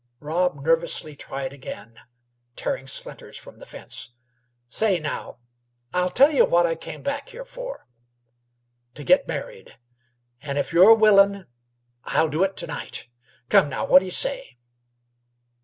[0.19, 1.95] Rob nervously tried again,
[2.55, 4.09] tearing splinters from the fence.
[4.67, 5.37] "Say, now,
[5.93, 7.85] I'll tell yeh what I came back here for
[8.95, 9.77] t' git married;
[10.41, 11.45] and if you're willin'
[12.03, 13.09] I'll do it to night.
[13.49, 14.57] Come, now, whaddy y' say?"